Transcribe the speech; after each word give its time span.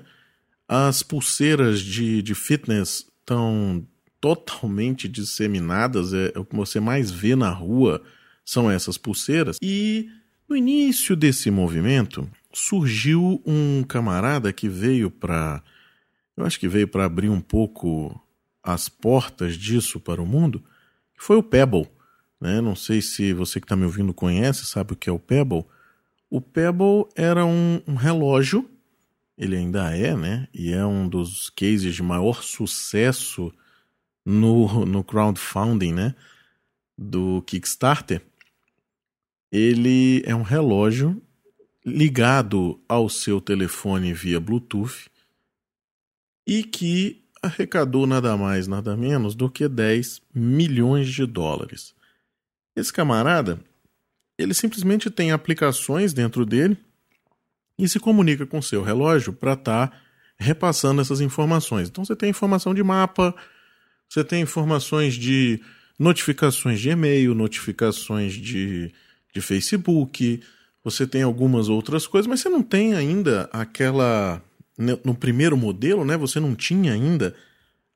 As 0.67 1.01
pulseiras 1.01 1.81
de, 1.81 2.21
de 2.21 2.35
fitness 2.35 3.07
estão 3.19 3.83
totalmente 4.21 5.07
disseminadas, 5.07 6.13
é, 6.13 6.31
é 6.35 6.39
o 6.39 6.45
que 6.45 6.55
você 6.55 6.79
mais 6.79 7.09
vê 7.09 7.35
na 7.35 7.49
rua 7.49 8.03
são 8.45 8.69
essas 8.69 8.97
pulseiras. 8.97 9.57
E 9.61 10.09
no 10.47 10.55
início 10.55 11.15
desse 11.15 11.49
movimento 11.51 12.29
surgiu 12.53 13.41
um 13.45 13.83
camarada 13.83 14.51
que 14.51 14.67
veio 14.67 15.11
para, 15.11 15.63
eu 16.35 16.45
acho 16.45 16.59
que 16.59 16.67
veio 16.67 16.87
para 16.87 17.05
abrir 17.05 17.29
um 17.29 17.41
pouco 17.41 18.19
as 18.63 18.89
portas 18.89 19.55
disso 19.55 19.99
para 19.99 20.21
o 20.21 20.25
mundo, 20.25 20.63
que 21.15 21.23
foi 21.23 21.37
o 21.37 21.43
Pebble. 21.43 21.87
Né? 22.39 22.61
Não 22.61 22.75
sei 22.75 23.01
se 23.01 23.33
você 23.33 23.59
que 23.59 23.65
está 23.65 23.75
me 23.75 23.85
ouvindo 23.85 24.13
conhece, 24.13 24.65
sabe 24.65 24.93
o 24.93 24.95
que 24.95 25.09
é 25.09 25.13
o 25.13 25.19
Pebble. 25.19 25.65
O 26.29 26.39
Pebble 26.39 27.07
era 27.15 27.45
um, 27.45 27.81
um 27.87 27.95
relógio 27.95 28.69
ele 29.39 29.55
ainda 29.55 29.95
é, 29.95 30.13
né? 30.17 30.49
E 30.53 30.73
é 30.73 30.85
um 30.85 31.07
dos 31.07 31.49
cases 31.49 31.95
de 31.95 32.03
maior 32.03 32.43
sucesso 32.43 33.53
no, 34.25 34.85
no 34.85 35.01
crowdfunding, 35.01 35.93
né? 35.93 36.13
Do 36.97 37.41
Kickstarter. 37.43 38.21
Ele 39.49 40.21
é 40.25 40.35
um 40.35 40.41
relógio 40.41 41.21
ligado 41.85 42.79
ao 42.87 43.09
seu 43.09 43.39
telefone 43.39 44.13
via 44.13 44.39
Bluetooth 44.39 45.09
e 46.45 46.63
que 46.63 47.23
arrecadou 47.41 48.05
nada 48.05 48.35
mais, 48.35 48.67
nada 48.67 48.97
menos 48.97 49.35
do 49.35 49.49
que 49.49 49.67
10 49.67 50.21
milhões 50.33 51.07
de 51.07 51.25
dólares. 51.25 51.93
Esse 52.75 52.91
camarada, 52.91 53.59
ele 54.37 54.53
simplesmente 54.53 55.09
tem 55.09 55.31
aplicações 55.31 56.13
dentro 56.13 56.45
dele 56.45 56.77
e 57.77 57.87
se 57.87 57.99
comunica 57.99 58.45
com 58.45 58.61
seu 58.61 58.83
relógio 58.83 59.31
para 59.31 59.53
estar 59.53 59.87
tá 59.87 59.97
repassando 60.37 61.01
essas 61.01 61.21
informações. 61.21 61.87
Então 61.87 62.03
você 62.03 62.15
tem 62.15 62.29
informação 62.29 62.73
de 62.73 62.83
mapa, 62.83 63.33
você 64.07 64.23
tem 64.23 64.41
informações 64.41 65.13
de 65.13 65.61
notificações 65.97 66.79
de 66.79 66.89
e-mail, 66.89 67.35
notificações 67.35 68.33
de, 68.33 68.93
de 69.33 69.41
Facebook, 69.41 70.41
você 70.83 71.05
tem 71.05 71.23
algumas 71.23 71.69
outras 71.69 72.07
coisas, 72.07 72.27
mas 72.27 72.39
você 72.39 72.49
não 72.49 72.63
tem 72.63 72.93
ainda 72.93 73.49
aquela. 73.51 74.41
No 75.03 75.13
primeiro 75.13 75.57
modelo, 75.57 76.05
né, 76.05 76.15
você 76.15 76.39
não 76.39 76.55
tinha 76.55 76.93
ainda 76.93 77.35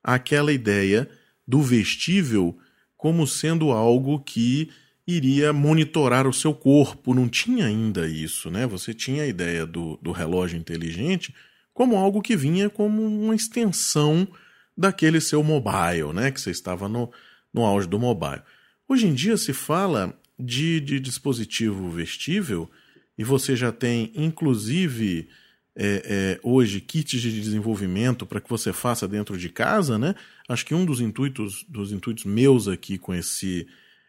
aquela 0.02 0.52
ideia 0.52 1.08
do 1.48 1.62
vestível 1.62 2.58
como 2.94 3.26
sendo 3.26 3.70
algo 3.70 4.20
que 4.20 4.70
iria 5.06 5.50
monitorar 5.50 6.26
o 6.26 6.32
seu 6.32 6.52
corpo. 6.52 7.14
Não 7.14 7.26
tinha 7.26 7.66
ainda 7.66 8.06
isso, 8.06 8.50
né? 8.50 8.66
Você 8.66 8.92
tinha 8.92 9.22
a 9.22 9.26
ideia 9.26 9.64
do, 9.64 9.98
do 10.02 10.12
relógio 10.12 10.58
inteligente 10.58 11.34
como 11.72 11.96
algo 11.96 12.22
que 12.22 12.36
vinha 12.36 12.70
como 12.70 13.02
uma 13.02 13.34
extensão 13.34 14.28
daquele 14.76 15.20
seu 15.20 15.42
mobile, 15.42 16.12
né? 16.12 16.30
Que 16.30 16.40
você 16.40 16.50
estava 16.50 16.88
no, 16.88 17.10
no 17.52 17.64
auge 17.64 17.88
do 17.88 17.98
mobile. 17.98 18.42
Hoje 18.88 19.06
em 19.06 19.14
dia 19.14 19.36
se 19.36 19.52
fala 19.52 20.18
de, 20.38 20.80
de 20.80 21.00
dispositivo 21.00 21.88
vestível 21.90 22.70
e 23.16 23.22
você 23.22 23.54
já 23.54 23.70
tem, 23.70 24.10
inclusive, 24.14 25.28
é, 25.76 26.02
é, 26.04 26.40
hoje 26.42 26.80
kits 26.80 27.20
de 27.20 27.40
desenvolvimento 27.40 28.26
para 28.26 28.40
que 28.40 28.50
você 28.50 28.72
faça 28.72 29.06
dentro 29.08 29.36
de 29.36 29.48
casa, 29.48 29.98
né? 29.98 30.14
Acho 30.48 30.64
que 30.66 30.74
um 30.74 30.84
dos 30.84 31.00
intuitos, 31.00 31.64
dos 31.68 31.92
intuitos 31.92 32.24
meus 32.24 32.68
aqui 32.68 32.98
com 32.98 33.14
esse 33.14 33.66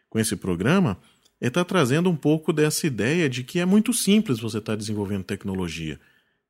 com 0.08 0.18
esse 0.18 0.36
programa 0.36 0.98
é 1.40 1.48
estar 1.48 1.64
tá 1.64 1.68
trazendo 1.68 2.08
um 2.08 2.16
pouco 2.16 2.52
dessa 2.52 2.86
ideia 2.86 3.28
de 3.28 3.42
que 3.42 3.58
é 3.58 3.64
muito 3.64 3.92
simples 3.92 4.38
você 4.38 4.58
estar 4.58 4.72
tá 4.72 4.76
desenvolvendo 4.76 5.24
tecnologia. 5.24 6.00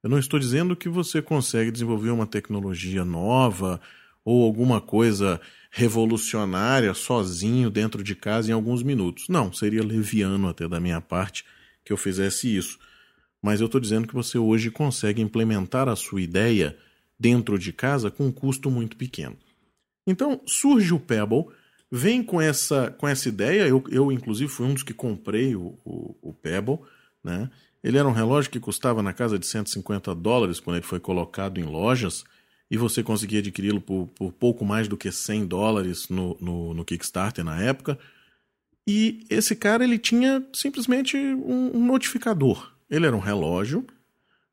Eu 0.03 0.10
não 0.10 0.19
estou 0.19 0.38
dizendo 0.38 0.76
que 0.76 0.88
você 0.88 1.20
consegue 1.20 1.70
desenvolver 1.70 2.10
uma 2.10 2.26
tecnologia 2.26 3.04
nova 3.04 3.81
ou 4.25 4.44
alguma 4.44 4.81
coisa 4.81 5.41
revolucionária 5.76 6.94
sozinho 6.94 7.69
dentro 7.69 8.03
de 8.03 8.14
casa 8.14 8.50
em 8.50 8.54
alguns 8.54 8.82
minutos. 8.82 9.28
Não, 9.28 9.53
seria 9.53 9.84
leviano 9.84 10.48
até 10.48 10.66
da 10.66 10.81
minha 10.81 11.03
parte 11.03 11.44
que 11.84 11.92
eu 11.92 11.98
fizesse 11.98 12.56
isso. 12.56 12.78
Mas 13.42 13.60
eu 13.60 13.66
estou 13.66 13.78
dizendo 13.78 14.09
que 14.09 14.14
você 14.14 14.38
hoje 14.38 14.70
consegue 14.70 15.20
implementar 15.20 15.87
a 15.87 15.94
sua 15.94 16.22
ideia 16.22 16.75
dentro 17.20 17.59
de 17.59 17.75
casa 17.75 18.10
com 18.10 18.25
um 18.25 18.32
custo 18.32 18.70
muito 18.70 18.97
pequeno. 18.97 19.37
Então 20.06 20.41
surge 20.47 20.94
o 20.94 20.98
Pebble 20.98 21.44
vem 21.93 22.22
com 22.22 22.41
essa, 22.41 22.91
com 22.97 23.06
essa 23.06 23.28
ideia. 23.28 23.69
Eu, 23.69 23.84
eu, 23.91 24.10
inclusive, 24.10 24.50
fui 24.50 24.64
um 24.64 24.72
dos 24.72 24.82
que 24.82 24.94
comprei 24.94 25.54
o, 25.54 25.78
o, 25.84 26.16
o 26.22 26.32
Pebble. 26.32 26.78
Né? 27.22 27.50
Ele 27.84 27.98
era 27.98 28.08
um 28.08 28.12
relógio 28.12 28.50
que 28.50 28.58
custava 28.58 29.03
na 29.03 29.12
casa 29.12 29.38
de 29.38 29.47
150 29.47 30.14
dólares 30.14 30.58
quando 30.58 30.76
ele 30.76 30.87
foi 30.87 31.00
colocado 31.00 31.60
em 31.60 31.64
lojas 31.64 32.25
e 32.71 32.77
você 32.77 33.03
conseguia 33.03 33.38
adquiri-lo 33.38 33.81
por, 33.81 34.09
por, 34.09 34.32
pouco 34.32 34.65
mais 34.65 34.88
do 34.88 34.97
que 34.97 35.10
100 35.10 35.47
dólares 35.47 36.09
no, 36.09 36.37
no, 36.41 36.75
no, 36.75 36.84
Kickstarter 36.84 37.44
na 37.44 37.60
época. 37.60 37.99
E 38.87 39.25
esse 39.31 39.54
cara 39.54 39.84
ele 39.84 39.99
tinha 39.99 40.44
simplesmente 40.53 41.16
um, 41.16 41.76
um 41.76 41.87
notificador. 41.87 42.72
Ele 42.91 43.06
era 43.06 43.16
um 43.16 43.21
relógio 43.21 43.87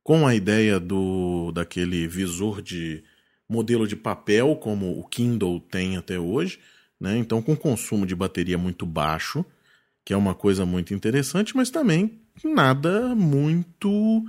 com 0.03 0.27
a 0.27 0.35
ideia 0.35 0.79
do 0.79 1.51
daquele 1.51 2.07
visor 2.07 2.61
de 2.61 3.03
modelo 3.47 3.87
de 3.87 3.95
papel 3.95 4.55
como 4.55 4.99
o 4.99 5.07
Kindle 5.07 5.59
tem 5.59 5.97
até 5.97 6.19
hoje 6.19 6.59
né? 7.03 7.17
Então, 7.17 7.41
com 7.41 7.53
consumo 7.53 8.05
de 8.05 8.15
bateria 8.15 8.57
muito 8.57 8.85
baixo, 8.85 9.45
que 10.05 10.13
é 10.13 10.17
uma 10.17 10.33
coisa 10.33 10.65
muito 10.65 10.93
interessante, 10.93 11.53
mas 11.53 11.69
também 11.69 12.21
nada 12.41 13.13
muito 13.13 14.23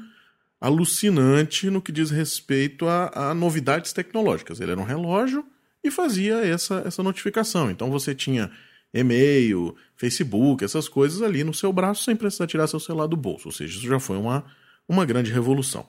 alucinante 0.60 1.68
no 1.70 1.82
que 1.82 1.92
diz 1.92 2.10
respeito 2.10 2.86
a, 2.86 3.30
a 3.30 3.34
novidades 3.34 3.92
tecnológicas. 3.92 4.60
Ele 4.60 4.72
era 4.72 4.80
um 4.80 4.84
relógio 4.84 5.44
e 5.82 5.90
fazia 5.90 6.36
essa, 6.36 6.82
essa 6.86 7.02
notificação. 7.02 7.70
Então 7.70 7.90
você 7.90 8.14
tinha 8.14 8.50
e-mail, 8.92 9.74
Facebook, 9.96 10.64
essas 10.64 10.88
coisas 10.88 11.20
ali 11.20 11.42
no 11.42 11.52
seu 11.52 11.72
braço 11.72 12.04
sem 12.04 12.14
precisar 12.14 12.46
tirar 12.46 12.66
seu 12.66 12.80
celular 12.80 13.06
do 13.06 13.16
bolso. 13.16 13.48
Ou 13.48 13.52
seja, 13.52 13.76
isso 13.76 13.86
já 13.86 13.98
foi 13.98 14.16
uma, 14.16 14.44
uma 14.88 15.04
grande 15.04 15.32
revolução. 15.32 15.86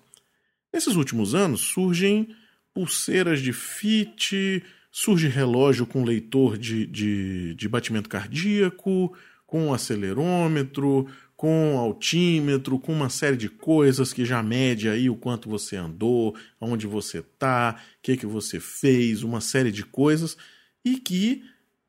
Nesses 0.74 0.96
últimos 0.96 1.34
anos 1.34 1.62
surgem 1.62 2.36
pulseiras 2.74 3.42
de 3.42 3.54
fit, 3.54 4.62
surge 4.92 5.28
relógio 5.28 5.86
com 5.86 6.04
leitor 6.04 6.58
de, 6.58 6.86
de, 6.86 7.56
de 7.56 7.70
batimento 7.70 8.10
cardíaco, 8.10 9.16
com 9.46 9.74
acelerômetro, 9.74 11.08
com 11.36 11.78
altímetro, 11.78 12.80
com 12.80 12.94
uma 12.94 13.10
série 13.10 13.36
de 13.36 13.50
coisas 13.50 14.14
que 14.14 14.24
já 14.24 14.42
mede 14.42 14.88
aí 14.88 15.10
o 15.10 15.16
quanto 15.16 15.50
você 15.50 15.76
andou, 15.76 16.36
onde 16.60 16.88
você 16.88 17.20
está, 17.20 17.80
o 17.98 18.02
que, 18.02 18.16
que 18.16 18.26
você 18.26 18.60
fez, 18.60 19.22
uma 19.22 19.42
série 19.42 19.72
de 19.72 19.84
coisas, 19.84 20.38
e 20.84 20.98
que 20.98 21.44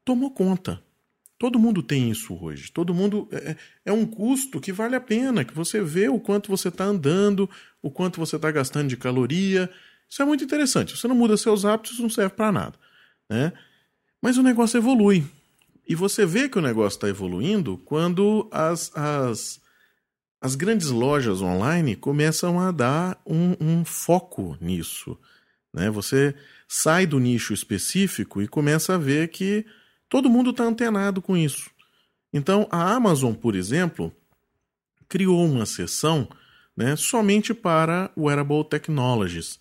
tomou 0.05 0.31
conta. 0.33 0.83
Todo 1.39 1.59
mundo 1.59 1.83
tem 1.83 2.11
isso 2.11 2.35
hoje. 2.35 2.73
Todo 2.73 2.95
mundo. 2.95 3.29
É, 3.31 3.51
é, 3.51 3.57
é 3.87 3.93
um 3.93 4.07
custo 4.07 4.61
que 4.61 4.73
vale 4.73 4.97
a 4.97 5.01
pena, 5.01 5.45
que 5.45 5.55
você 5.55 5.83
vê 5.83 6.09
o 6.09 6.19
quanto 6.19 6.51
você 6.51 6.69
está 6.69 6.85
andando, 6.85 7.49
o 7.83 7.91
quanto 7.91 8.19
você 8.19 8.37
está 8.37 8.51
gastando 8.51 8.89
de 8.89 8.97
caloria, 8.97 9.71
Isso 10.09 10.23
é 10.23 10.25
muito 10.25 10.43
interessante. 10.43 10.97
Você 10.97 11.07
não 11.07 11.15
muda 11.15 11.37
seus 11.37 11.65
hábitos, 11.65 11.99
não 11.99 12.09
serve 12.09 12.35
para 12.35 12.53
nada. 12.53 12.79
Né? 13.29 13.53
Mas 14.21 14.39
o 14.39 14.43
negócio 14.43 14.79
evolui. 14.79 15.25
E 15.87 15.95
você 15.95 16.27
vê 16.27 16.49
que 16.49 16.59
o 16.59 16.63
negócio 16.63 16.97
está 16.97 17.09
evoluindo 17.09 17.79
quando 17.79 18.49
as, 18.51 18.91
as, 18.97 19.61
as 20.41 20.55
grandes 20.57 20.89
lojas 20.89 21.41
online 21.41 21.95
começam 21.95 22.59
a 22.59 22.73
dar 22.73 23.21
um, 23.25 23.55
um 23.61 23.85
foco 23.85 24.57
nisso. 24.61 25.17
Né? 25.73 25.89
Você 25.91 26.35
sai 26.67 27.07
do 27.07 27.21
nicho 27.21 27.55
específico 27.55 28.43
e 28.43 28.49
começa 28.49 28.95
a 28.95 28.99
ver 28.99 29.29
que 29.29 29.65
todo 30.09 30.31
mundo 30.31 30.51
está 30.51 30.65
antenado 30.65 31.23
com 31.23 31.37
isso. 31.37 31.71
Então, 32.33 32.67
a 32.71 32.93
Amazon, 32.93 33.33
por 33.33 33.55
exemplo, 33.55 34.13
criou 35.09 35.45
uma 35.47 35.67
seção 35.67 36.29
né, 36.77 36.97
somente 36.97 37.55
para 37.55 38.11
Wearable 38.17 38.65
Technologies. 38.69 39.59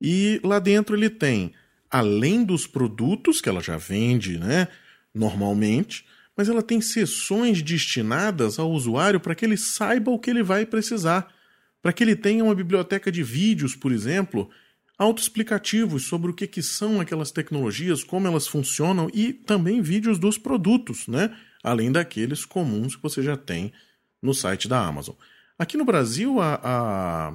E 0.00 0.40
lá 0.44 0.58
dentro 0.58 0.94
ele 0.94 1.08
tem, 1.08 1.54
além 1.90 2.44
dos 2.44 2.66
produtos 2.66 3.40
que 3.40 3.48
ela 3.48 3.60
já 3.60 3.76
vende 3.76 4.38
né, 4.38 4.68
normalmente, 5.14 6.04
mas 6.36 6.48
ela 6.48 6.62
tem 6.62 6.80
sessões 6.80 7.62
destinadas 7.62 8.58
ao 8.58 8.70
usuário 8.70 9.20
para 9.20 9.34
que 9.34 9.44
ele 9.44 9.56
saiba 9.56 10.10
o 10.10 10.18
que 10.18 10.30
ele 10.30 10.42
vai 10.42 10.64
precisar. 10.64 11.28
Para 11.82 11.92
que 11.92 12.02
ele 12.02 12.16
tenha 12.16 12.44
uma 12.44 12.54
biblioteca 12.54 13.10
de 13.10 13.22
vídeos, 13.22 13.74
por 13.74 13.92
exemplo, 13.92 14.48
autoexplicativos 14.96 16.04
sobre 16.04 16.30
o 16.30 16.34
que, 16.34 16.46
que 16.46 16.62
são 16.62 17.00
aquelas 17.00 17.30
tecnologias, 17.30 18.04
como 18.04 18.26
elas 18.26 18.46
funcionam 18.46 19.10
e 19.12 19.32
também 19.32 19.82
vídeos 19.82 20.18
dos 20.18 20.38
produtos, 20.38 21.08
né? 21.08 21.36
além 21.62 21.92
daqueles 21.92 22.44
comuns 22.44 22.96
que 22.96 23.02
você 23.02 23.22
já 23.22 23.36
tem 23.36 23.72
no 24.22 24.32
site 24.32 24.68
da 24.68 24.84
Amazon. 24.84 25.14
Aqui 25.58 25.76
no 25.76 25.84
Brasil, 25.84 26.40
a, 26.40 26.60
a, 26.62 27.34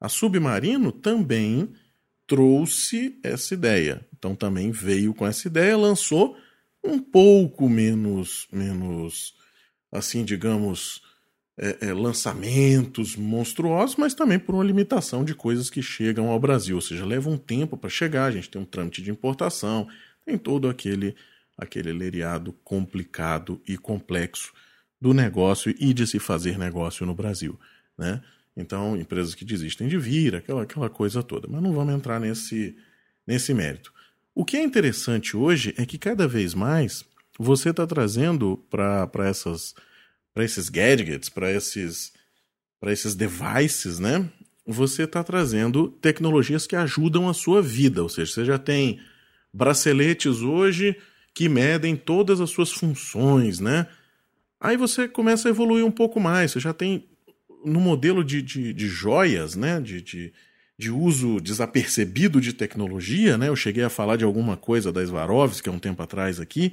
a 0.00 0.08
Submarino 0.08 0.92
também 0.92 1.72
trouxe 2.26 3.18
essa 3.22 3.54
ideia. 3.54 4.06
Então 4.16 4.34
também 4.34 4.70
veio 4.70 5.12
com 5.12 5.26
essa 5.26 5.48
ideia, 5.48 5.76
lançou 5.76 6.36
um 6.82 6.98
pouco 6.98 7.68
menos, 7.68 8.46
menos 8.52 9.34
assim, 9.92 10.24
digamos, 10.24 11.02
é, 11.58 11.88
é, 11.88 11.92
lançamentos 11.92 13.16
monstruosos, 13.16 13.96
mas 13.96 14.14
também 14.14 14.38
por 14.38 14.54
uma 14.54 14.64
limitação 14.64 15.24
de 15.24 15.34
coisas 15.34 15.68
que 15.68 15.82
chegam 15.82 16.28
ao 16.28 16.40
Brasil. 16.40 16.76
Ou 16.76 16.82
seja, 16.82 17.04
leva 17.04 17.28
um 17.28 17.36
tempo 17.36 17.76
para 17.76 17.90
chegar, 17.90 18.24
a 18.24 18.30
gente 18.30 18.48
tem 18.48 18.62
um 18.62 18.64
trâmite 18.64 19.02
de 19.02 19.10
importação, 19.10 19.86
tem 20.24 20.38
todo 20.38 20.68
aquele, 20.68 21.14
aquele 21.58 21.92
leriado 21.92 22.52
complicado 22.64 23.60
e 23.68 23.76
complexo 23.76 24.52
do 25.00 25.12
negócio 25.12 25.74
e 25.78 25.92
de 25.92 26.06
se 26.06 26.18
fazer 26.18 26.58
negócio 26.58 27.04
no 27.04 27.14
Brasil. 27.14 27.58
Né? 27.98 28.22
Então, 28.56 28.96
empresas 28.96 29.34
que 29.34 29.44
desistem 29.44 29.88
de 29.88 29.98
vir, 29.98 30.36
aquela, 30.36 30.62
aquela 30.62 30.88
coisa 30.88 31.22
toda. 31.22 31.48
Mas 31.48 31.62
não 31.62 31.72
vamos 31.72 31.94
entrar 31.94 32.20
nesse, 32.20 32.76
nesse 33.26 33.52
mérito. 33.52 33.92
O 34.40 34.44
que 34.46 34.56
é 34.56 34.62
interessante 34.62 35.36
hoje 35.36 35.74
é 35.76 35.84
que 35.84 35.98
cada 35.98 36.26
vez 36.26 36.54
mais 36.54 37.04
você 37.38 37.68
está 37.68 37.86
trazendo 37.86 38.56
para 38.70 39.28
essas 39.28 39.74
para 40.32 40.42
esses 40.42 40.70
gadgets, 40.70 41.28
para 41.28 41.52
esses, 41.52 42.10
para 42.80 42.90
esses 42.90 43.14
devices, 43.14 43.98
né? 43.98 44.26
Você 44.66 45.02
está 45.02 45.22
trazendo 45.22 45.88
tecnologias 45.88 46.66
que 46.66 46.74
ajudam 46.74 47.28
a 47.28 47.34
sua 47.34 47.60
vida. 47.60 48.02
Ou 48.02 48.08
seja, 48.08 48.32
você 48.32 48.44
já 48.46 48.58
tem 48.58 48.98
braceletes 49.52 50.40
hoje 50.40 50.96
que 51.34 51.46
medem 51.46 51.94
todas 51.94 52.40
as 52.40 52.48
suas 52.48 52.72
funções, 52.72 53.60
né? 53.60 53.88
Aí 54.58 54.78
você 54.78 55.06
começa 55.06 55.48
a 55.48 55.50
evoluir 55.50 55.84
um 55.84 55.90
pouco 55.90 56.18
mais. 56.18 56.52
Você 56.52 56.60
já 56.60 56.72
tem 56.72 57.06
no 57.62 57.78
modelo 57.78 58.24
de, 58.24 58.40
de, 58.40 58.72
de 58.72 58.88
joias, 58.88 59.54
né? 59.54 59.78
De, 59.82 60.00
de, 60.00 60.32
de, 60.80 60.90
uso 60.90 61.40
desapercebido 61.40 62.40
de 62.40 62.52
tecnologia, 62.52 63.36
né? 63.36 63.48
Eu 63.48 63.56
cheguei 63.56 63.84
a 63.84 63.90
falar 63.90 64.16
de 64.16 64.24
alguma 64.24 64.56
coisa 64.56 64.92
da 64.92 65.04
Swarovski 65.04 65.68
há 65.68 65.72
um 65.72 65.78
tempo 65.78 66.02
atrás 66.02 66.40
aqui, 66.40 66.72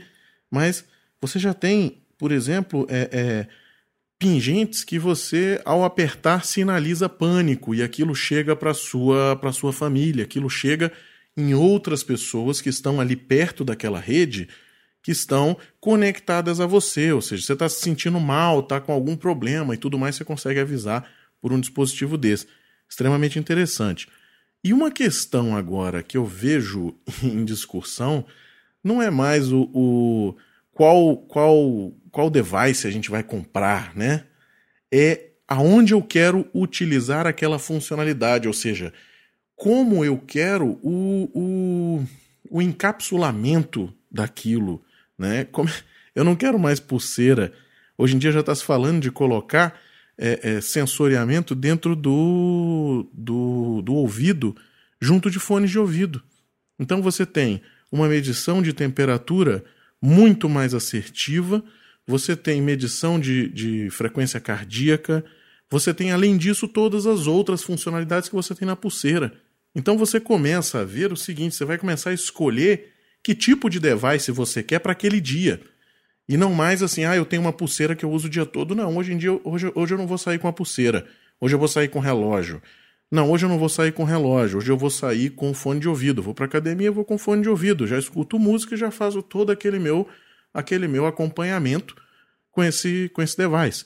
mas 0.50 0.86
você 1.22 1.38
já 1.40 1.54
tem 1.54 2.02
por 2.18 2.32
exemplo, 2.32 2.88
é, 2.90 3.10
é, 3.12 3.48
pingentes 4.18 4.84
que 4.84 4.98
você, 4.98 5.62
ao 5.64 5.84
apertar, 5.84 6.44
sinaliza 6.44 7.08
pânico 7.08 7.76
e 7.76 7.84
aquilo 7.84 8.16
chega 8.16 8.56
para 8.56 8.74
sua 8.74 9.36
para 9.36 9.52
sua 9.52 9.72
família, 9.72 10.24
aquilo 10.24 10.50
chega 10.50 10.92
em 11.36 11.54
outras 11.54 12.04
pessoas 12.04 12.60
que 12.60 12.70
estão 12.70 13.00
ali 13.00 13.16
perto 13.16 13.64
daquela 13.64 14.00
rede 14.00 14.50
que 15.04 15.12
estão 15.12 15.56
conectadas 15.80 16.60
a 16.60 16.66
você, 16.66 17.14
ou 17.14 17.22
seja, 17.22 17.46
você 17.46 17.54
está 17.54 17.70
se 17.70 17.80
sentindo 17.80 18.20
mal, 18.20 18.60
está 18.60 18.82
com 18.82 18.92
algum 18.92 19.16
problema 19.16 19.74
e 19.74 19.78
tudo 19.78 19.98
mais, 19.98 20.16
você 20.16 20.26
consegue 20.26 20.60
avisar 20.60 21.10
por 21.40 21.54
um 21.54 21.60
dispositivo 21.62 22.18
desse. 22.18 22.48
Extremamente 22.90 23.38
interessante. 23.38 24.08
E 24.64 24.74
uma 24.74 24.92
questão 24.92 25.56
agora 25.56 26.04
que 26.04 26.18
eu 26.18 26.26
vejo 26.26 26.96
em 27.24 27.46
discussão 27.46 28.26
não 28.84 29.02
é 29.02 29.10
mais 29.10 29.52
o, 29.52 29.70
o 29.74 30.36
qual, 30.72 31.18
qual, 31.18 31.94
qual 32.12 32.30
device 32.30 32.88
a 32.88 32.92
gente 32.92 33.10
vai 33.10 33.24
comprar, 33.24 33.96
né? 33.96 34.26
É 34.92 35.28
aonde 35.48 35.94
eu 35.94 36.02
quero 36.02 36.48
utilizar 36.54 37.26
aquela 37.26 37.58
funcionalidade, 37.58 38.48
ou 38.48 38.54
seja, 38.54 38.94
como 39.56 40.04
eu 40.04 40.18
quero 40.18 40.80
o, 40.84 41.30
o, 41.34 42.06
o 42.50 42.62
encapsulamento 42.62 43.94
daquilo, 44.12 44.84
né? 45.18 45.46
Como, 45.46 45.70
eu 46.16 46.24
não 46.24 46.36
quero 46.36 46.60
mais 46.60 46.80
pulseira. 46.80 47.54
Hoje 47.98 48.16
em 48.16 48.20
dia 48.20 48.32
já 48.32 48.42
está 48.42 48.54
se 48.54 48.64
falando 48.64 49.02
de 49.02 49.12
colocar 49.12 49.80
é, 50.18 50.40
é, 50.56 50.62
sensoriamento 50.62 51.54
dentro 51.54 51.96
do, 51.96 53.10
do, 53.14 53.82
do 53.82 53.94
ouvido, 53.94 54.56
junto 55.00 55.30
de 55.30 55.40
fones 55.40 55.70
de 55.70 55.78
ouvido. 55.78 56.24
Então 56.80 57.02
você 57.02 57.26
tem 57.26 57.62
uma 57.92 58.08
medição 58.08 58.62
de 58.62 58.74
temperatura 58.74 59.64
muito 60.02 60.50
mais 60.50 60.74
assertiva, 60.74 61.64
você 62.06 62.36
tem 62.36 62.62
medição 62.62 63.20
de, 63.20 63.50
de 63.50 63.90
frequência 63.90 64.40
cardíaca, 64.40 65.24
você 65.70 65.94
tem, 65.94 66.12
além 66.12 66.38
disso, 66.38 66.68
todas 66.68 67.06
as 67.06 67.28
outras 67.28 67.62
funcionalidades 67.62 68.30
que 68.30 68.36
você 68.36 68.56
tem 68.56 68.66
na 68.66 68.76
pulseira. 68.76 69.34
Então 69.76 69.98
você 69.98 70.20
começa 70.20 70.80
a 70.80 70.86
ver 70.86 71.12
o 71.12 71.18
seguinte: 71.18 71.56
você 71.56 71.66
vai 71.66 71.78
começar 71.78 72.12
a 72.12 72.14
escolher 72.14 72.94
que 73.22 73.36
tipo 73.36 73.70
de 73.70 73.80
device 73.80 74.32
você 74.32 74.64
quer 74.64 74.80
para 74.80 74.94
aquele 74.94 75.20
dia. 75.20 75.62
E 76.28 76.36
não 76.36 76.54
mais 76.54 76.84
assim, 76.84 77.06
ah, 77.06 77.16
eu 77.16 77.26
tenho 77.26 77.42
uma 77.42 77.54
pulseira 77.54 77.96
que 77.96 78.04
eu 78.04 78.12
uso 78.12 78.28
o 78.28 78.30
dia 78.30 78.46
todo. 78.46 78.76
Não, 78.76 78.98
hoje 78.98 79.14
em 79.14 79.18
dia, 79.18 79.40
hoje, 79.44 79.72
hoje 79.74 79.94
eu 79.94 79.98
não 79.98 80.08
vou 80.08 80.18
sair 80.18 80.40
com 80.40 80.48
a 80.48 80.54
pulseira. 80.54 81.08
Hoje 81.40 81.56
eu 81.56 81.60
vou 81.60 81.68
sair 81.68 81.88
com 81.88 82.00
relógio. 82.00 82.62
Não, 83.10 83.32
hoje 83.32 83.46
eu 83.46 83.50
não 83.50 83.58
vou 83.58 83.70
sair 83.70 83.94
com 83.94 84.04
relógio, 84.04 84.58
hoje 84.58 84.70
eu 84.70 84.78
vou 84.78 84.90
sair 84.90 85.30
com 85.30 85.54
fone 85.54 85.80
de 85.80 85.88
ouvido. 85.88 86.22
Vou 86.22 86.34
para 86.34 86.46
academia, 86.46 86.92
vou 86.92 87.06
com 87.06 87.18
fone 87.18 87.42
de 87.42 87.50
ouvido. 87.50 87.88
Já 87.88 87.98
escuto 87.98 88.38
música 88.38 88.76
e 88.76 88.78
já 88.78 88.92
faço 88.92 89.22
todo 89.22 89.52
aquele 89.52 89.80
meu 89.80 90.08
aquele 90.54 90.88
meu 90.88 91.06
acompanhamento 91.06 91.96
com 92.52 92.62
esse 92.62 93.10
com 93.14 93.22
esse 93.22 93.38
device. 93.38 93.86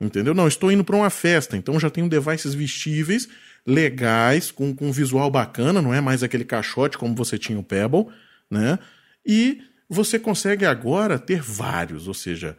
Entendeu? 0.00 0.34
Não, 0.34 0.48
estou 0.48 0.72
indo 0.72 0.84
para 0.84 0.96
uma 0.96 1.08
festa, 1.08 1.56
então 1.56 1.78
já 1.78 1.88
tenho 1.88 2.08
devices 2.08 2.54
vestíveis, 2.54 3.28
legais, 3.64 4.50
com, 4.50 4.74
com 4.74 4.92
visual 4.92 5.30
bacana, 5.30 5.80
não 5.80 5.94
é 5.94 6.00
mais 6.00 6.22
aquele 6.22 6.44
caixote 6.44 6.98
como 6.98 7.14
você 7.14 7.38
tinha 7.38 7.58
o 7.58 7.62
Pebble, 7.62 8.06
né? 8.50 8.78
E 9.24 9.62
você 9.88 10.18
consegue 10.18 10.64
agora 10.64 11.18
ter 11.18 11.40
vários, 11.40 12.08
ou 12.08 12.14
seja, 12.14 12.56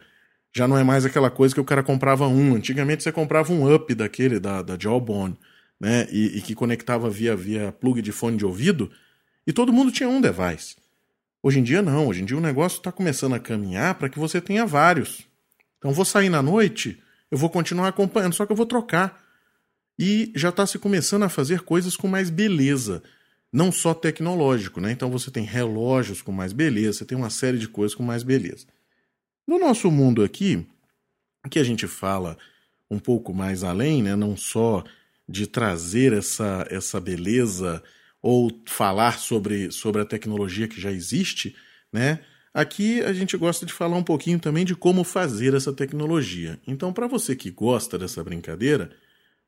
já 0.54 0.66
não 0.66 0.78
é 0.78 0.84
mais 0.84 1.04
aquela 1.04 1.30
coisa 1.30 1.54
que 1.54 1.60
o 1.60 1.64
cara 1.64 1.82
comprava 1.82 2.26
um. 2.26 2.54
Antigamente 2.54 3.02
você 3.02 3.12
comprava 3.12 3.52
um 3.52 3.72
up 3.72 3.94
daquele 3.94 4.40
da, 4.40 4.62
da 4.62 4.76
Jawbone 4.78 5.38
né, 5.78 6.06
e, 6.10 6.38
e, 6.38 6.42
que 6.42 6.54
conectava 6.54 7.08
via, 7.08 7.36
via 7.36 7.70
plug 7.72 8.02
de 8.02 8.12
fone 8.12 8.36
de 8.36 8.44
ouvido, 8.44 8.90
e 9.46 9.52
todo 9.52 9.72
mundo 9.72 9.92
tinha 9.92 10.08
um 10.08 10.20
device. 10.20 10.76
Hoje 11.42 11.60
em 11.60 11.62
dia 11.62 11.80
não, 11.80 12.08
hoje 12.08 12.22
em 12.22 12.24
dia 12.24 12.36
o 12.36 12.40
negócio 12.40 12.78
está 12.78 12.90
começando 12.90 13.34
a 13.34 13.38
caminhar 13.38 13.94
para 13.94 14.08
que 14.08 14.18
você 14.18 14.40
tenha 14.40 14.66
vários. 14.66 15.26
Então 15.78 15.92
vou 15.92 16.04
sair 16.04 16.28
na 16.28 16.42
noite, 16.42 17.00
eu 17.30 17.38
vou 17.38 17.48
continuar 17.48 17.88
acompanhando, 17.88 18.34
só 18.34 18.44
que 18.44 18.52
eu 18.52 18.56
vou 18.56 18.66
trocar. 18.66 19.22
E 19.98 20.32
já 20.34 20.48
está 20.48 20.66
se 20.66 20.78
começando 20.78 21.24
a 21.24 21.28
fazer 21.28 21.60
coisas 21.60 21.96
com 21.96 22.08
mais 22.08 22.30
beleza, 22.30 23.02
não 23.52 23.72
só 23.72 23.94
tecnológico, 23.94 24.80
né? 24.80 24.92
Então 24.92 25.10
você 25.10 25.30
tem 25.30 25.44
relógios 25.44 26.22
com 26.22 26.32
mais 26.32 26.52
beleza, 26.52 26.98
você 26.98 27.04
tem 27.04 27.16
uma 27.16 27.30
série 27.30 27.58
de 27.58 27.68
coisas 27.68 27.94
com 27.94 28.02
mais 28.02 28.22
beleza. 28.22 28.66
No 29.46 29.58
nosso 29.58 29.90
mundo 29.90 30.22
aqui, 30.22 30.66
que 31.50 31.58
a 31.58 31.64
gente 31.64 31.86
fala 31.86 32.36
um 32.90 32.98
pouco 32.98 33.32
mais 33.32 33.64
além, 33.64 34.02
né? 34.02 34.14
Não 34.14 34.36
só 34.36 34.84
de 35.28 35.46
trazer 35.46 36.12
essa, 36.12 36.66
essa 36.70 37.00
beleza 37.00 37.82
ou 38.20 38.50
falar 38.66 39.18
sobre, 39.18 39.70
sobre 39.70 40.02
a 40.02 40.04
tecnologia 40.04 40.68
que 40.68 40.80
já 40.80 40.90
existe, 40.90 41.54
né? 41.92 42.20
Aqui 42.52 43.00
a 43.02 43.12
gente 43.12 43.36
gosta 43.36 43.64
de 43.64 43.72
falar 43.72 43.96
um 43.96 44.02
pouquinho 44.02 44.40
também 44.40 44.64
de 44.64 44.74
como 44.74 45.04
fazer 45.04 45.54
essa 45.54 45.72
tecnologia. 45.72 46.58
Então, 46.66 46.92
para 46.92 47.06
você 47.06 47.36
que 47.36 47.50
gosta 47.50 47.98
dessa 47.98 48.24
brincadeira, 48.24 48.90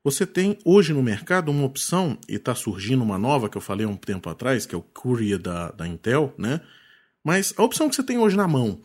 você 0.03 0.27
tem 0.27 0.59
hoje 0.65 0.93
no 0.93 1.03
mercado 1.03 1.51
uma 1.51 1.65
opção, 1.65 2.19
e 2.29 2.37
está 2.37 2.55
surgindo 2.55 3.03
uma 3.03 3.19
nova 3.19 3.49
que 3.49 3.57
eu 3.57 3.61
falei 3.61 3.85
há 3.85 3.89
um 3.89 3.97
tempo 3.97 4.31
atrás, 4.31 4.65
que 4.65 4.75
é 4.75 4.79
o 4.79 4.83
Courier 4.83 5.39
da, 5.39 5.71
da 5.71 5.87
Intel, 5.87 6.35
né? 6.39 6.61
Mas 7.23 7.53
a 7.57 7.63
opção 7.63 7.89
que 7.89 7.95
você 7.95 8.03
tem 8.03 8.19
hoje 8.19 8.37
na 8.37 8.49
mão, 8.49 8.81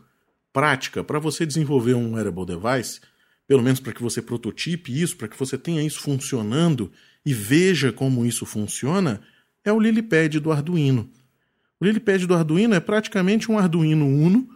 prática, 0.51 1.03
para 1.03 1.19
você 1.19 1.45
desenvolver 1.45 1.93
um 1.93 2.13
wearable 2.13 2.45
device, 2.45 3.00
pelo 3.48 3.63
menos 3.63 3.79
para 3.79 3.93
que 3.93 4.01
você 4.01 4.22
prototipe 4.22 5.01
isso, 5.01 5.15
para 5.15 5.27
que 5.27 5.38
você 5.38 5.57
tenha 5.57 5.81
isso 5.81 6.01
funcionando 6.01 6.91
e 7.25 7.34
veja 7.34 7.93
como 7.93 8.25
isso 8.25 8.45
funciona, 8.45 9.22
é 9.63 9.72
o 9.72 9.79
Lilipad 9.79 10.39
do 10.39 10.51
Arduino. 10.51 11.10
O 11.79 11.86
Lilipad 11.86 12.25
do 12.25 12.34
Arduino 12.34 12.74
é 12.74 12.79
praticamente 12.79 13.51
um 13.51 13.57
Arduino 13.57 14.05
Uno, 14.05 14.50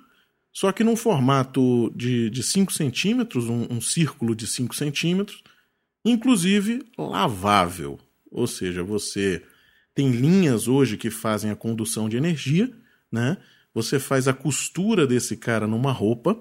só 0.51 0.71
que 0.71 0.83
num 0.83 0.95
formato 0.95 1.91
de, 1.95 2.29
de 2.29 2.43
5 2.43 2.73
centímetros, 2.73 3.45
um, 3.45 3.67
um 3.69 3.79
círculo 3.79 4.35
de 4.35 4.47
5 4.47 4.75
centímetros, 4.75 5.43
inclusive 6.03 6.83
lavável. 6.97 7.99
Ou 8.31 8.47
seja, 8.47 8.83
você 8.83 9.43
tem 9.93 10.11
linhas 10.11 10.67
hoje 10.67 10.97
que 10.97 11.09
fazem 11.09 11.51
a 11.51 11.55
condução 11.55 12.07
de 12.07 12.17
energia, 12.17 12.71
né? 13.11 13.37
Você 13.73 13.99
faz 13.99 14.27
a 14.27 14.33
costura 14.33 15.05
desse 15.05 15.37
cara 15.37 15.67
numa 15.67 15.91
roupa 15.91 16.39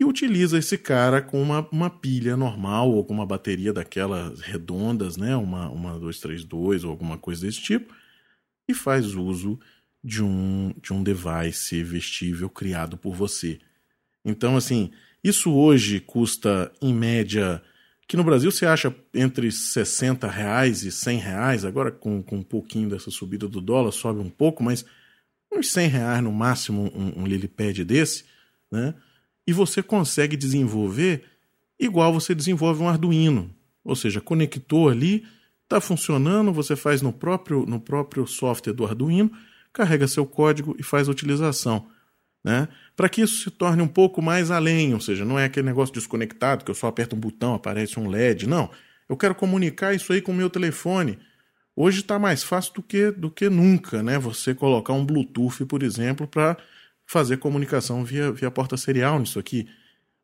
e 0.00 0.04
utiliza 0.04 0.58
esse 0.58 0.78
cara 0.78 1.20
com 1.20 1.42
uma, 1.42 1.68
uma 1.72 1.90
pilha 1.90 2.36
normal 2.36 2.90
ou 2.90 3.04
com 3.04 3.12
uma 3.12 3.26
bateria 3.26 3.72
daquelas 3.72 4.40
redondas, 4.40 5.16
né? 5.16 5.36
Uma, 5.36 5.68
uma 5.68 5.98
232 5.98 6.84
ou 6.84 6.90
alguma 6.90 7.18
coisa 7.18 7.46
desse 7.46 7.60
tipo, 7.60 7.92
e 8.68 8.74
faz 8.74 9.14
uso 9.14 9.58
de 10.02 10.22
um, 10.22 10.72
de 10.80 10.92
um 10.92 11.02
device 11.02 11.82
vestível 11.82 12.48
criado 12.48 12.96
por 12.96 13.14
você. 13.14 13.58
Então, 14.24 14.56
assim, 14.56 14.90
isso 15.22 15.52
hoje 15.52 16.00
custa, 16.00 16.70
em 16.80 16.94
média, 16.94 17.62
que 18.08 18.16
no 18.16 18.24
Brasil 18.24 18.50
você 18.50 18.64
acha 18.64 18.94
entre 19.12 19.52
60 19.52 20.26
reais 20.26 20.82
e 20.82 20.90
100 20.90 21.18
reais, 21.18 21.64
agora 21.66 21.92
com, 21.92 22.22
com 22.22 22.36
um 22.36 22.42
pouquinho 22.42 22.88
dessa 22.88 23.10
subida 23.10 23.46
do 23.46 23.60
dólar, 23.60 23.92
sobe 23.92 24.18
um 24.18 24.30
pouco, 24.30 24.62
mas 24.62 24.82
uns 25.52 25.70
100 25.70 25.88
reais 25.88 26.22
no 26.22 26.32
máximo 26.32 26.90
um, 26.94 27.20
um 27.20 27.26
Lilipad 27.26 27.84
desse, 27.84 28.24
né? 28.72 28.94
E 29.46 29.52
você 29.52 29.82
consegue 29.82 30.36
desenvolver 30.36 31.22
igual 31.78 32.12
você 32.12 32.34
desenvolve 32.34 32.82
um 32.82 32.88
Arduino. 32.88 33.54
Ou 33.84 33.94
seja, 33.94 34.20
conector 34.20 34.90
ali, 34.92 35.24
está 35.64 35.80
funcionando, 35.80 36.52
você 36.52 36.74
faz 36.74 37.02
no 37.02 37.12
próprio, 37.12 37.66
no 37.66 37.78
próprio 37.78 38.26
software 38.26 38.72
do 38.72 38.86
Arduino, 38.86 39.30
carrega 39.72 40.08
seu 40.08 40.26
código 40.26 40.74
e 40.78 40.82
faz 40.82 41.08
a 41.08 41.10
utilização. 41.10 41.88
Né? 42.44 42.68
Para 42.96 43.08
que 43.08 43.20
isso 43.20 43.42
se 43.42 43.50
torne 43.50 43.82
um 43.82 43.88
pouco 43.88 44.22
mais 44.22 44.50
além, 44.50 44.94
ou 44.94 45.00
seja, 45.00 45.24
não 45.24 45.38
é 45.38 45.44
aquele 45.44 45.66
negócio 45.66 45.94
desconectado 45.94 46.64
que 46.64 46.70
eu 46.70 46.74
só 46.74 46.86
aperto 46.86 47.16
um 47.16 47.20
botão, 47.20 47.54
aparece 47.54 47.98
um 47.98 48.08
LED. 48.08 48.46
Não. 48.46 48.70
Eu 49.08 49.16
quero 49.16 49.34
comunicar 49.34 49.94
isso 49.94 50.12
aí 50.12 50.20
com 50.20 50.32
o 50.32 50.34
meu 50.34 50.50
telefone. 50.50 51.18
Hoje 51.74 52.00
está 52.00 52.18
mais 52.18 52.42
fácil 52.42 52.74
do 52.74 52.82
que, 52.82 53.10
do 53.10 53.30
que 53.30 53.48
nunca, 53.48 54.02
né? 54.02 54.18
Você 54.18 54.54
colocar 54.54 54.92
um 54.92 55.04
Bluetooth, 55.04 55.64
por 55.64 55.82
exemplo, 55.82 56.26
para 56.26 56.56
fazer 57.06 57.38
comunicação 57.38 58.04
via, 58.04 58.30
via 58.32 58.50
porta 58.50 58.76
serial 58.76 59.18
nisso 59.18 59.38
aqui. 59.38 59.68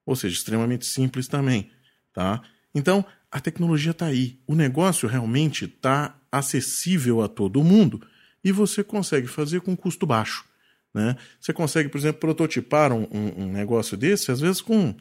Ou 0.05 0.15
seja, 0.15 0.35
extremamente 0.35 0.85
simples 0.85 1.29
também. 1.29 1.71
Tá? 2.13 2.43
Então, 2.75 3.05
a 3.31 3.41
tecnologia 3.41 3.93
está 3.93 4.07
aí. 4.07 4.39
O 4.47 4.55
negócio 4.55 5.09
realmente 5.09 5.65
está 5.65 6.17
acessível 6.31 7.23
a 7.23 7.29
todo 7.29 7.65
mundo 7.65 8.01
e 8.45 8.53
você 8.53 8.85
consegue 8.85 9.27
fazer 9.27 9.61
com 9.61 9.77
custo 9.77 10.07
baixo. 10.07 10.45
Né? 10.95 11.17
Você 11.41 11.53
consegue, 11.53 11.89
por 11.89 11.99
exemplo, 11.99 12.21
prototipar 12.21 12.93
um, 12.93 13.07
um, 13.11 13.45
um 13.45 13.53
negócio 13.53 13.97
desse, 13.97 14.31
às 14.31 14.41
vezes 14.41 14.61
com 14.61 14.95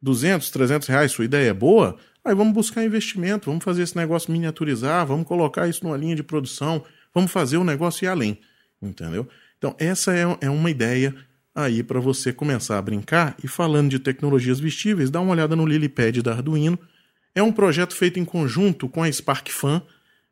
200, 0.00 0.50
300 0.50 0.88
reais, 0.88 1.12
sua 1.12 1.26
ideia 1.26 1.50
é 1.50 1.54
boa, 1.54 1.98
Aí 2.24 2.34
vamos 2.34 2.54
buscar 2.54 2.82
investimento, 2.82 3.50
vamos 3.50 3.62
fazer 3.62 3.82
esse 3.82 3.94
negócio 3.94 4.32
miniaturizar, 4.32 5.06
vamos 5.06 5.26
colocar 5.26 5.68
isso 5.68 5.84
numa 5.84 5.96
linha 5.96 6.16
de 6.16 6.22
produção, 6.22 6.82
vamos 7.12 7.30
fazer 7.30 7.58
o 7.58 7.64
negócio 7.64 8.06
ir 8.06 8.08
além, 8.08 8.40
entendeu? 8.80 9.28
Então, 9.58 9.76
essa 9.78 10.16
é, 10.16 10.22
é 10.40 10.48
uma 10.48 10.70
ideia 10.70 11.14
aí 11.54 11.82
para 11.82 12.00
você 12.00 12.32
começar 12.32 12.78
a 12.78 12.82
brincar. 12.82 13.36
E 13.44 13.46
falando 13.46 13.90
de 13.90 13.98
tecnologias 13.98 14.58
vestíveis, 14.58 15.10
dá 15.10 15.20
uma 15.20 15.32
olhada 15.32 15.54
no 15.54 15.66
Lilipad 15.66 16.22
da 16.22 16.32
Arduino. 16.32 16.78
É 17.34 17.42
um 17.42 17.52
projeto 17.52 17.94
feito 17.94 18.18
em 18.18 18.24
conjunto 18.24 18.88
com 18.88 19.02
a 19.02 19.08
SparkFun. 19.12 19.82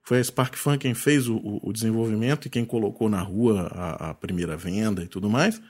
Foi 0.02 0.18
a 0.18 0.24
SparkFun 0.24 0.78
quem 0.78 0.94
fez 0.94 1.28
o, 1.28 1.60
o 1.62 1.72
desenvolvimento 1.72 2.46
e 2.46 2.50
quem 2.50 2.64
colocou 2.64 3.08
na 3.08 3.20
rua 3.20 3.68
a, 3.72 4.10
a 4.10 4.14
primeira 4.14 4.56
venda 4.56 5.02
e 5.02 5.06
tudo 5.06 5.30
mais. 5.30 5.60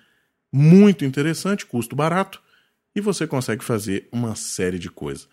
Muito 0.50 1.04
interessante, 1.04 1.66
custo 1.66 1.94
barato, 1.94 2.42
e 2.94 3.00
você 3.00 3.26
consegue 3.26 3.62
fazer 3.62 4.08
uma 4.10 4.34
série 4.34 4.78
de 4.78 4.90
coisas. 4.90 5.28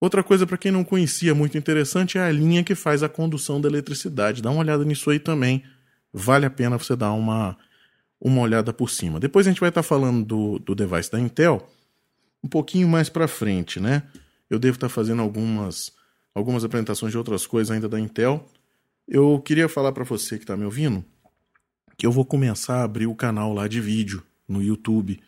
Outra 0.00 0.22
coisa 0.22 0.46
para 0.46 0.56
quem 0.56 0.72
não 0.72 0.82
conhecia 0.82 1.34
muito 1.34 1.58
interessante 1.58 2.18
é 2.18 2.22
a 2.22 2.32
linha 2.32 2.64
que 2.64 2.74
faz 2.74 3.02
a 3.02 3.08
condução 3.08 3.60
da 3.60 3.68
eletricidade. 3.68 4.40
Dá 4.40 4.50
uma 4.50 4.60
olhada 4.60 4.84
nisso 4.84 5.10
aí 5.10 5.18
também. 5.18 5.62
Vale 6.12 6.46
a 6.46 6.50
pena 6.50 6.78
você 6.78 6.96
dar 6.96 7.12
uma, 7.12 7.56
uma 8.20 8.40
olhada 8.40 8.72
por 8.72 8.88
cima. 8.88 9.20
Depois 9.20 9.46
a 9.46 9.50
gente 9.50 9.60
vai 9.60 9.68
estar 9.68 9.82
tá 9.82 9.88
falando 9.88 10.24
do, 10.24 10.58
do 10.58 10.74
device 10.74 11.10
da 11.10 11.20
Intel 11.20 11.68
um 12.42 12.48
pouquinho 12.48 12.88
mais 12.88 13.10
para 13.10 13.28
frente, 13.28 13.78
né? 13.78 14.02
Eu 14.48 14.58
devo 14.58 14.76
estar 14.76 14.88
tá 14.88 14.92
fazendo 14.92 15.20
algumas 15.20 15.92
algumas 16.34 16.64
apresentações 16.64 17.12
de 17.12 17.18
outras 17.18 17.46
coisas 17.46 17.70
ainda 17.70 17.88
da 17.88 17.98
Intel. 17.98 18.46
Eu 19.06 19.40
queria 19.40 19.68
falar 19.68 19.92
para 19.92 20.04
você 20.04 20.36
que 20.36 20.44
está 20.44 20.56
me 20.56 20.64
ouvindo 20.64 21.04
que 22.00 22.06
eu 22.06 22.12
vou 22.12 22.24
começar 22.24 22.76
a 22.76 22.84
abrir 22.84 23.06
o 23.06 23.14
canal 23.14 23.52
lá 23.52 23.68
de 23.68 23.78
vídeo 23.78 24.22
no 24.48 24.62
YouTube 24.62 25.20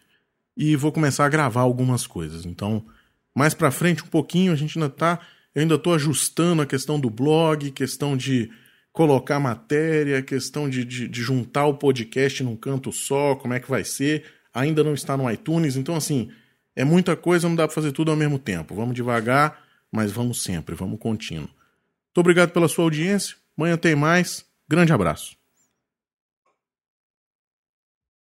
e 0.56 0.74
vou 0.74 0.90
começar 0.90 1.26
a 1.26 1.28
gravar 1.28 1.60
algumas 1.60 2.06
coisas. 2.06 2.46
Então, 2.46 2.82
mais 3.34 3.52
para 3.52 3.70
frente 3.70 4.02
um 4.02 4.06
pouquinho, 4.06 4.54
a 4.54 4.56
gente 4.56 4.78
ainda 4.78 4.88
tá, 4.88 5.20
eu 5.54 5.60
ainda 5.60 5.74
estou 5.74 5.92
ajustando 5.92 6.62
a 6.62 6.66
questão 6.66 6.98
do 6.98 7.10
blog, 7.10 7.70
questão 7.72 8.16
de 8.16 8.50
colocar 8.90 9.38
matéria, 9.38 10.22
questão 10.22 10.66
de, 10.66 10.82
de, 10.82 11.08
de, 11.08 11.20
juntar 11.20 11.66
o 11.66 11.74
podcast 11.74 12.42
num 12.42 12.56
canto 12.56 12.90
só, 12.90 13.34
como 13.34 13.52
é 13.52 13.60
que 13.60 13.68
vai 13.68 13.84
ser. 13.84 14.24
Ainda 14.54 14.82
não 14.82 14.94
está 14.94 15.14
no 15.14 15.30
iTunes, 15.30 15.76
então 15.76 15.94
assim, 15.94 16.30
é 16.74 16.84
muita 16.84 17.14
coisa, 17.14 17.46
não 17.46 17.54
dá 17.54 17.68
para 17.68 17.74
fazer 17.74 17.92
tudo 17.92 18.10
ao 18.10 18.16
mesmo 18.16 18.38
tempo. 18.38 18.74
Vamos 18.74 18.94
devagar, 18.94 19.61
mas 19.92 20.10
vamos 20.10 20.42
sempre, 20.42 20.74
vamos 20.74 20.98
contínuo. 20.98 21.48
Muito 21.48 22.18
obrigado 22.18 22.50
pela 22.50 22.68
sua 22.68 22.84
audiência. 22.84 23.36
Amanhã 23.56 23.76
tem 23.76 23.94
mais. 23.94 24.44
Grande 24.68 24.92
abraço. 24.92 25.41